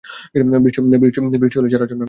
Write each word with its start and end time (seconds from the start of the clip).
বৃষ্টি 1.39 1.59
হলেই, 1.59 1.69
চারা 1.69 1.85
জন্মায়। 1.85 1.99